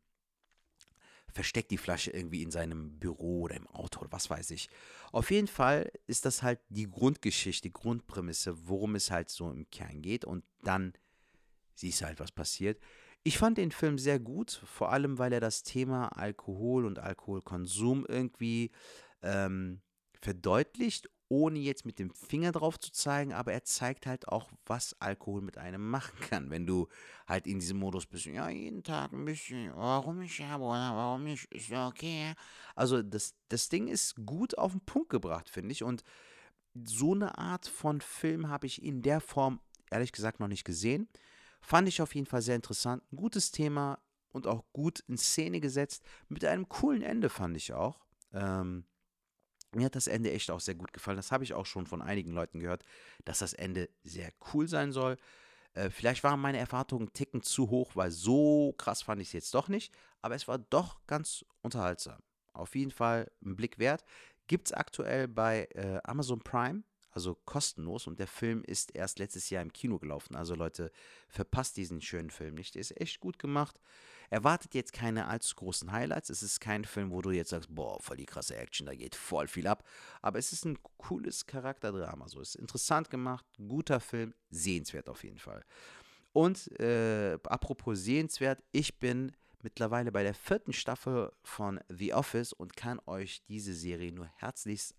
[1.31, 4.69] versteckt die Flasche irgendwie in seinem Büro oder im Auto oder was weiß ich.
[5.11, 9.69] Auf jeden Fall ist das halt die Grundgeschichte, die Grundprämisse, worum es halt so im
[9.69, 10.25] Kern geht.
[10.25, 10.93] Und dann
[11.75, 12.79] siehst du halt, was passiert.
[13.23, 18.05] Ich fand den Film sehr gut, vor allem weil er das Thema Alkohol und Alkoholkonsum
[18.07, 18.71] irgendwie
[19.21, 19.81] ähm,
[20.21, 24.97] verdeutlicht, ohne jetzt mit dem Finger drauf zu zeigen, aber er zeigt halt auch, was
[24.99, 26.89] Alkohol mit einem machen kann, wenn du
[27.25, 31.45] halt in diesem Modus bist, ja, jeden Tag ein bisschen, warum nicht, ja, warum nicht,
[31.53, 32.33] ist ja okay.
[32.75, 36.03] Also das, das Ding ist gut auf den Punkt gebracht, finde ich, und
[36.83, 41.07] so eine Art von Film habe ich in der Form, ehrlich gesagt, noch nicht gesehen.
[41.61, 43.03] Fand ich auf jeden Fall sehr interessant.
[43.09, 43.99] Ein gutes Thema
[44.33, 46.03] und auch gut in Szene gesetzt.
[46.27, 47.99] Mit einem coolen Ende fand ich auch.
[48.33, 48.85] Ähm,
[49.73, 51.17] mir hat das Ende echt auch sehr gut gefallen.
[51.17, 52.83] Das habe ich auch schon von einigen Leuten gehört,
[53.25, 55.17] dass das Ende sehr cool sein soll.
[55.73, 59.33] Äh, vielleicht waren meine Erwartungen einen Ticken zu hoch, weil so krass fand ich es
[59.33, 59.93] jetzt doch nicht.
[60.21, 62.19] Aber es war doch ganz unterhaltsam.
[62.53, 64.03] Auf jeden Fall ein Blick wert.
[64.47, 68.07] Gibt es aktuell bei äh, Amazon Prime also kostenlos.
[68.07, 70.35] Und der Film ist erst letztes Jahr im Kino gelaufen.
[70.35, 70.91] Also Leute,
[71.27, 72.75] verpasst diesen schönen Film nicht.
[72.75, 73.79] Der ist echt gut gemacht.
[74.31, 76.29] Erwartet jetzt keine allzu großen Highlights.
[76.29, 79.13] Es ist kein Film, wo du jetzt sagst, boah, voll die krasse Action, da geht
[79.13, 79.85] voll viel ab.
[80.21, 82.29] Aber es ist ein cooles Charakterdrama.
[82.29, 85.63] So ist interessant gemacht, guter Film, sehenswert auf jeden Fall.
[86.31, 92.77] Und äh, apropos sehenswert, ich bin mittlerweile bei der vierten Staffel von The Office und
[92.77, 94.95] kann euch diese Serie nur herzlichst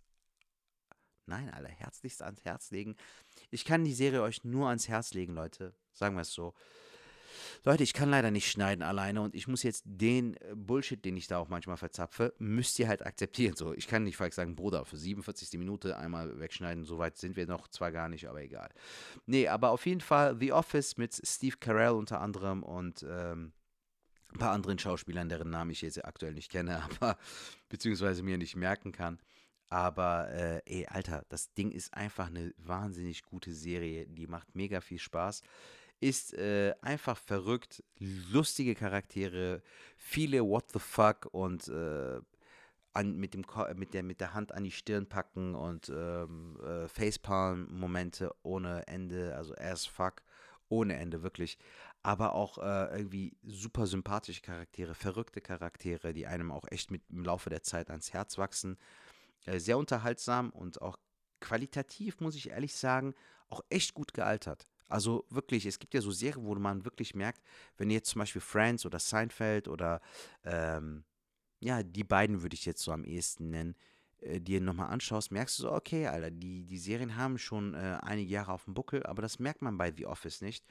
[1.24, 2.96] nein, Alter, herzlichst ans Herz legen.
[3.50, 5.74] Ich kann die Serie euch nur ans Herz legen, Leute.
[5.94, 6.52] Sagen wir es so.
[7.64, 11.16] Leute, ich kann leider nicht schneiden alleine und ich muss jetzt den äh, Bullshit, den
[11.16, 13.56] ich da auch manchmal verzapfe, müsst ihr halt akzeptieren.
[13.56, 15.58] So, ich kann nicht falsch sagen, Bruder, für 47.
[15.58, 16.84] Minute einmal wegschneiden.
[16.84, 18.70] So weit sind wir noch zwar gar nicht, aber egal.
[19.26, 23.52] Nee, aber auf jeden Fall The Office mit Steve Carell unter anderem und ähm,
[24.32, 27.18] ein paar anderen Schauspielern, deren Namen ich jetzt aktuell nicht kenne, aber
[27.68, 29.18] beziehungsweise mir nicht merken kann.
[29.68, 34.06] Aber äh, ey, Alter, das Ding ist einfach eine wahnsinnig gute Serie.
[34.06, 35.42] Die macht mega viel Spaß.
[36.02, 39.62] Ist äh, einfach verrückt, lustige Charaktere,
[39.96, 42.20] viele What the fuck und äh,
[42.92, 43.44] an, mit, dem,
[43.76, 49.36] mit, der, mit der Hand an die Stirn packen und ähm, äh, Facepalm-Momente ohne Ende,
[49.36, 50.24] also as fuck,
[50.68, 51.56] ohne Ende, wirklich.
[52.02, 57.24] Aber auch äh, irgendwie super sympathische Charaktere, verrückte Charaktere, die einem auch echt mit im
[57.24, 58.76] Laufe der Zeit ans Herz wachsen.
[59.46, 60.98] Äh, sehr unterhaltsam und auch
[61.38, 63.14] qualitativ, muss ich ehrlich sagen,
[63.48, 64.66] auch echt gut gealtert.
[64.92, 67.42] Also wirklich, es gibt ja so Serien, wo man wirklich merkt,
[67.78, 70.00] wenn jetzt zum Beispiel Friends oder Seinfeld oder
[70.44, 71.04] ähm,
[71.60, 73.74] ja, die beiden würde ich jetzt so am ehesten nennen,
[74.20, 77.98] äh, dir nochmal anschaust, merkst du so, okay, Alter, die, die Serien haben schon äh,
[78.02, 80.64] einige Jahre auf dem Buckel, aber das merkt man bei The Office nicht.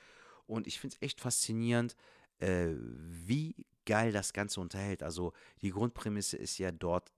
[0.47, 1.95] Und ich finde es echt faszinierend,
[2.39, 5.01] äh, wie geil das Ganze unterhält.
[5.01, 7.11] Also die Grundprämisse ist ja dort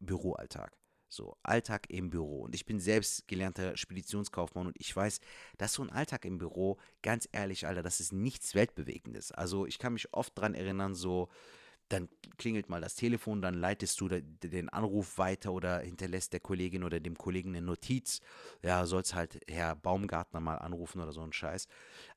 [0.00, 0.76] Büroalltag.
[1.08, 2.42] So, Alltag im Büro.
[2.42, 5.20] Und ich bin selbst gelernter Speditionskaufmann und ich weiß,
[5.56, 9.30] dass so ein Alltag im Büro, ganz ehrlich, Alter, das ist nichts Weltbewegendes.
[9.32, 11.28] Also ich kann mich oft daran erinnern, so,
[11.88, 16.82] dann klingelt mal das Telefon, dann leitest du den Anruf weiter oder hinterlässt der Kollegin
[16.82, 18.20] oder dem Kollegen eine Notiz.
[18.62, 21.68] Ja, sollst halt Herr Baumgartner mal anrufen oder so ein Scheiß.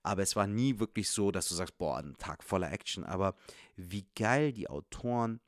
[0.01, 3.03] Aber es war nie wirklich so, dass du sagst, boah, ein Tag voller Action.
[3.03, 3.35] Aber
[3.75, 5.39] wie geil die Autoren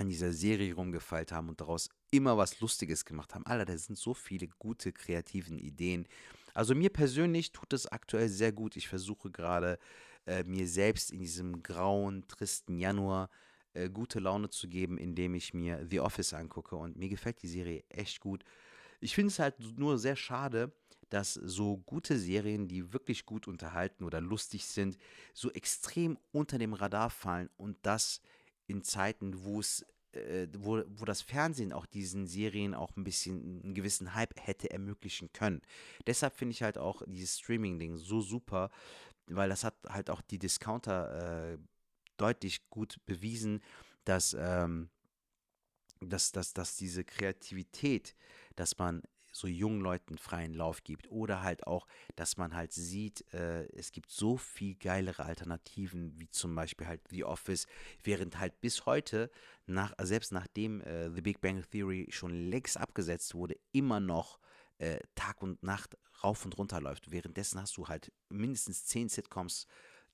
[0.00, 3.44] an dieser Serie rumgefeilt haben und daraus immer was Lustiges gemacht haben.
[3.44, 6.08] Alter, da sind so viele gute, kreativen Ideen.
[6.54, 8.76] Also mir persönlich tut es aktuell sehr gut.
[8.76, 9.78] Ich versuche gerade
[10.26, 13.28] äh, mir selbst in diesem grauen, tristen Januar
[13.74, 16.76] äh, gute Laune zu geben, indem ich mir The Office angucke.
[16.76, 18.42] Und mir gefällt die Serie echt gut.
[19.00, 20.72] Ich finde es halt nur sehr schade,
[21.10, 24.96] dass so gute Serien, die wirklich gut unterhalten oder lustig sind,
[25.34, 28.22] so extrem unter dem Radar fallen und das
[28.70, 33.62] in Zeiten, wo es äh, wo, wo das Fernsehen auch diesen Serien auch ein bisschen
[33.62, 35.62] einen gewissen Hype hätte ermöglichen können.
[36.06, 38.70] Deshalb finde ich halt auch dieses Streaming-Ding so super,
[39.26, 41.58] weil das hat halt auch die Discounter äh,
[42.16, 43.62] deutlich gut bewiesen,
[44.04, 44.90] dass, ähm,
[46.00, 48.16] dass, dass, dass diese Kreativität,
[48.56, 49.02] dass man
[49.40, 53.92] so jungen Leuten freien Lauf gibt oder halt auch, dass man halt sieht, äh, es
[53.92, 57.66] gibt so viel geilere Alternativen, wie zum Beispiel halt The Office,
[58.02, 59.30] während halt bis heute,
[59.66, 64.38] nach, selbst nachdem äh, The Big Bang Theory schon längst abgesetzt wurde, immer noch
[64.78, 67.10] äh, Tag und Nacht rauf und runter läuft.
[67.10, 69.66] Währenddessen hast du halt mindestens zehn Sitcoms,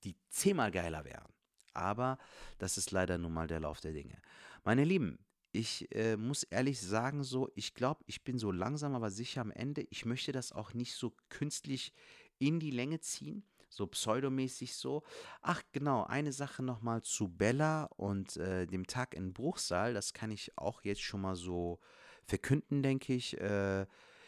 [0.05, 1.33] die zehnmal geiler wären.
[1.75, 2.19] Aber
[2.59, 4.21] das ist leider nun mal der Lauf der Dinge.
[4.65, 5.19] Meine Lieben,
[5.57, 9.51] ich äh, muss ehrlich sagen, so, ich glaube, ich bin so langsam, aber sicher am
[9.51, 9.87] Ende.
[9.91, 11.93] Ich möchte das auch nicht so künstlich
[12.39, 15.03] in die Länge ziehen, so pseudomäßig so.
[15.41, 19.95] Ach, genau, eine Sache nochmal zu Bella und äh, dem Tag in Bruchsal.
[19.95, 21.81] Das kann ich auch jetzt schon mal so
[22.25, 23.41] verkünden, denke ich.
[23.41, 23.87] Äh,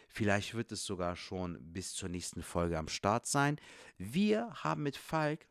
[0.08, 3.56] vielleicht wird es sogar schon bis zur nächsten Folge am Start sein.
[3.98, 5.46] Wir haben mit Falk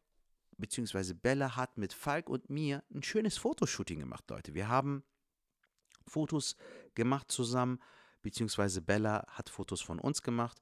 [0.57, 4.55] beziehungsweise Bella hat mit Falk und mir ein schönes Fotoshooting gemacht, Leute.
[4.55, 5.03] Wir haben
[6.07, 6.55] Fotos
[6.95, 7.79] gemacht zusammen,
[8.21, 10.61] beziehungsweise Bella hat Fotos von uns gemacht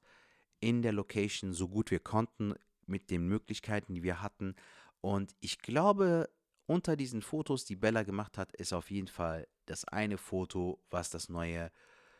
[0.60, 2.54] in der Location, so gut wir konnten,
[2.86, 4.54] mit den Möglichkeiten, die wir hatten.
[5.00, 6.28] Und ich glaube,
[6.66, 11.10] unter diesen Fotos, die Bella gemacht hat, ist auf jeden Fall das eine Foto, was
[11.10, 11.70] das neue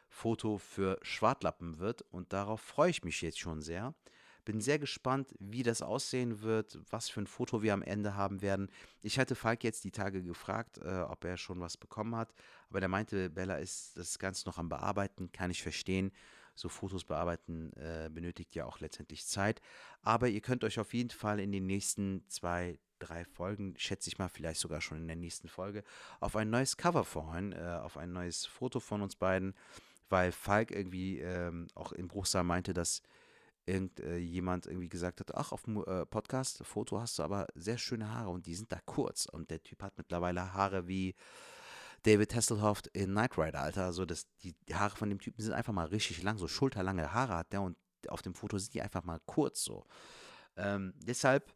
[0.08, 2.02] Foto für Schwartlappen wird.
[2.02, 3.94] Und darauf freue ich mich jetzt schon sehr.
[4.46, 8.42] Bin sehr gespannt, wie das aussehen wird, was für ein Foto wir am Ende haben
[8.42, 8.70] werden.
[9.02, 12.32] Ich hatte Falk jetzt die Tage gefragt, äh, ob er schon was bekommen hat,
[12.70, 16.12] aber der meinte, Bella ist das Ganze noch am Bearbeiten, kann ich verstehen.
[16.54, 19.60] So Fotos bearbeiten äh, benötigt ja auch letztendlich Zeit.
[20.02, 24.18] Aber ihr könnt euch auf jeden Fall in den nächsten zwei, drei Folgen, schätze ich
[24.18, 25.82] mal, vielleicht sogar schon in der nächsten Folge,
[26.20, 29.56] auf ein neues Cover freuen, äh, auf ein neues Foto von uns beiden,
[30.08, 33.02] weil Falk irgendwie ähm, auch in Bruchsal meinte, dass
[33.66, 38.08] irgendjemand äh, irgendwie gesagt hat, ach, auf dem äh, Podcast-Foto hast du aber sehr schöne
[38.10, 39.26] Haare und die sind da kurz.
[39.26, 41.14] Und der Typ hat mittlerweile Haare wie
[42.02, 43.84] David Hasselhoff in Knight Rider, Alter.
[43.84, 47.34] Also das, die Haare von dem Typen sind einfach mal richtig lang, so schulterlange Haare
[47.34, 47.76] hat der und
[48.08, 49.84] auf dem Foto sind die einfach mal kurz so.
[50.56, 51.52] Ähm, deshalb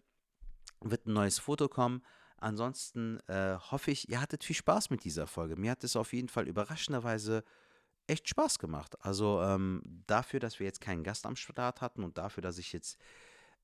[0.80, 2.02] wird ein neues Foto kommen.
[2.38, 5.56] Ansonsten äh, hoffe ich, ihr hattet viel Spaß mit dieser Folge.
[5.56, 7.44] Mir hat es auf jeden Fall überraschenderweise
[8.10, 8.96] echt Spaß gemacht.
[9.04, 12.72] Also ähm, dafür, dass wir jetzt keinen Gast am Start hatten und dafür, dass ich
[12.72, 12.98] jetzt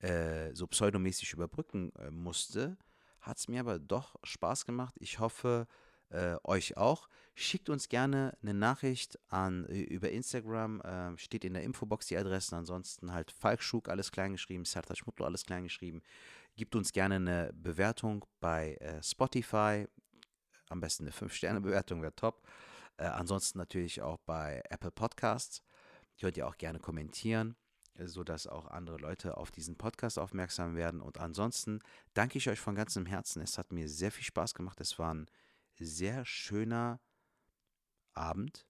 [0.00, 2.76] äh, so pseudomäßig überbrücken äh, musste,
[3.20, 4.94] hat es mir aber doch Spaß gemacht.
[4.98, 5.66] Ich hoffe,
[6.10, 7.08] äh, euch auch.
[7.34, 12.54] Schickt uns gerne eine Nachricht an über Instagram, äh, steht in der Infobox die Adressen.
[12.54, 16.02] Ansonsten halt Falkschuk, alles kleingeschrieben, Serta Schmutlo, alles kleingeschrieben.
[16.56, 19.86] Gibt uns gerne eine Bewertung bei äh, Spotify.
[20.68, 22.42] Am besten eine 5-Sterne-Bewertung wäre top.
[22.96, 25.62] Äh, ansonsten natürlich auch bei Apple Podcasts.
[26.18, 27.56] Könnt ihr auch gerne kommentieren,
[27.98, 31.00] sodass auch andere Leute auf diesen Podcast aufmerksam werden.
[31.00, 31.80] Und ansonsten
[32.14, 33.42] danke ich euch von ganzem Herzen.
[33.42, 34.80] Es hat mir sehr viel Spaß gemacht.
[34.80, 35.26] Es war ein
[35.78, 37.00] sehr schöner
[38.14, 38.66] Abend.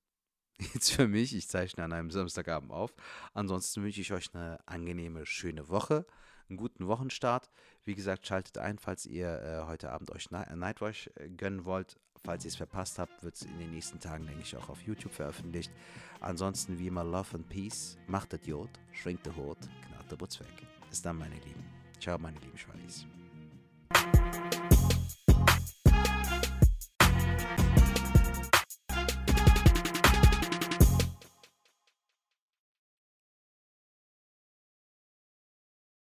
[0.75, 2.95] Jetzt für mich, ich zeichne an einem Samstagabend auf.
[3.35, 6.07] Ansonsten wünsche ich euch eine angenehme, schöne Woche,
[6.49, 7.51] einen guten Wochenstart.
[7.85, 11.99] Wie gesagt, schaltet ein, falls ihr äh, heute Abend euch Nightwatch äh, gönnen wollt.
[12.27, 14.83] Falls ihr es verpasst habt, wird es in den nächsten Tagen, denke ich, auch auf
[14.83, 15.71] YouTube veröffentlicht.
[16.19, 17.97] Ansonsten wie immer Love and Peace.
[18.09, 20.67] Macht das Jod, schwingt der Hut, knallt der Butz weg.
[20.91, 21.65] Bis dann, meine Lieben.
[22.01, 23.07] Ciao, meine lieben Schwalis.